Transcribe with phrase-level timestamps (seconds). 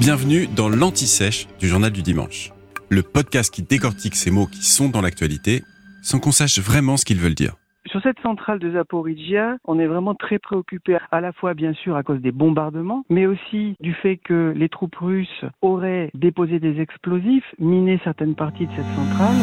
[0.00, 2.52] Bienvenue dans l'Anti-Sèche du Journal du Dimanche.
[2.88, 5.62] Le podcast qui décortique ces mots qui sont dans l'actualité
[6.02, 7.54] sans qu'on sache vraiment ce qu'ils veulent dire.
[7.86, 11.94] Sur cette centrale de Zaporizhia, on est vraiment très préoccupé à la fois bien sûr
[11.96, 16.80] à cause des bombardements, mais aussi du fait que les troupes russes auraient déposé des
[16.80, 19.36] explosifs, miné certaines parties de cette centrale.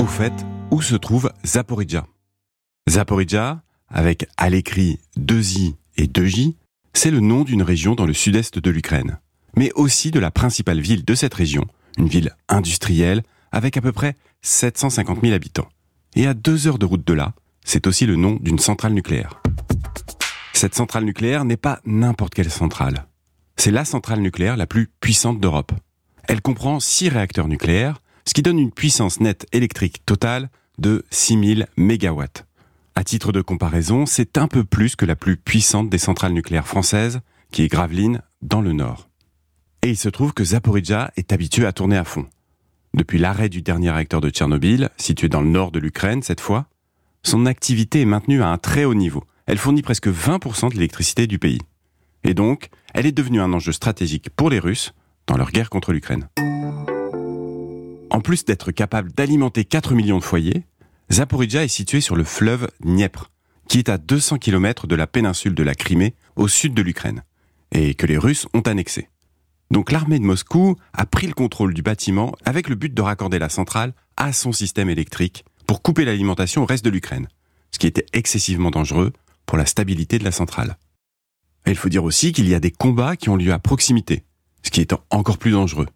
[0.00, 0.32] Au fait,
[0.70, 2.06] où se trouve Zaporizhia?
[2.88, 6.54] Zaporizhia, avec à l'écrit 2i et 2j,
[6.94, 9.18] c'est le nom d'une région dans le sud-est de l'Ukraine,
[9.56, 11.66] mais aussi de la principale ville de cette région,
[11.98, 15.68] une ville industrielle avec à peu près 750 000 habitants.
[16.14, 17.34] Et à deux heures de route de là,
[17.64, 19.42] c'est aussi le nom d'une centrale nucléaire.
[20.52, 23.06] Cette centrale nucléaire n'est pas n'importe quelle centrale.
[23.56, 25.72] C'est la centrale nucléaire la plus puissante d'Europe.
[26.24, 31.66] Elle comprend six réacteurs nucléaires, ce qui donne une puissance nette électrique totale de 6000
[31.76, 32.24] MW.
[32.94, 36.66] À titre de comparaison, c'est un peu plus que la plus puissante des centrales nucléaires
[36.66, 39.08] françaises, qui est Gravelines, dans le nord.
[39.84, 42.28] Et il se trouve que Zaporizhia est habitué à tourner à fond.
[42.94, 46.66] Depuis l'arrêt du dernier réacteur de Tchernobyl, situé dans le nord de l'Ukraine cette fois,
[47.24, 49.24] son activité est maintenue à un très haut niveau.
[49.46, 51.60] Elle fournit presque 20% de l'électricité du pays.
[52.22, 54.92] Et donc, elle est devenue un enjeu stratégique pour les Russes
[55.26, 56.28] dans leur guerre contre l'Ukraine.
[58.10, 60.64] En plus d'être capable d'alimenter 4 millions de foyers,
[61.10, 63.30] Zaporizhia est situé sur le fleuve Dniepr,
[63.68, 67.24] qui est à 200 km de la péninsule de la Crimée, au sud de l'Ukraine,
[67.72, 69.08] et que les Russes ont annexé.
[69.72, 73.38] Donc l'armée de Moscou a pris le contrôle du bâtiment avec le but de raccorder
[73.38, 77.26] la centrale à son système électrique pour couper l'alimentation au reste de l'Ukraine,
[77.70, 79.14] ce qui était excessivement dangereux
[79.46, 80.76] pour la stabilité de la centrale.
[81.66, 84.24] Il faut dire aussi qu'il y a des combats qui ont lieu à proximité,
[84.62, 85.88] ce qui est encore plus dangereux.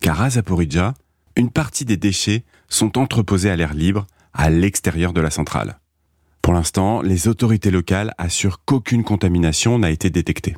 [0.00, 0.94] Car à Zaporizhia,
[1.34, 5.80] une partie des déchets sont entreposés à l'air libre à l'extérieur de la centrale.
[6.42, 10.54] Pour l'instant, les autorités locales assurent qu'aucune contamination n'a été détectée.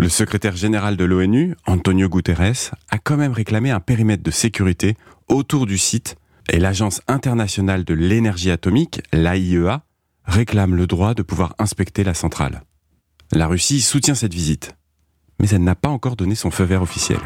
[0.00, 4.96] Le secrétaire général de l'ONU, Antonio Guterres, a quand même réclamé un périmètre de sécurité
[5.28, 6.16] autour du site
[6.50, 9.82] et l'Agence internationale de l'énergie atomique, l'AIEA,
[10.24, 12.62] réclame le droit de pouvoir inspecter la centrale.
[13.30, 14.74] La Russie soutient cette visite,
[15.38, 17.20] mais elle n'a pas encore donné son feu vert officiel.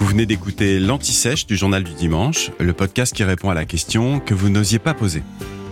[0.00, 4.18] Vous venez d'écouter l'Anti-Sèche du Journal du Dimanche, le podcast qui répond à la question
[4.18, 5.22] que vous n'osiez pas poser.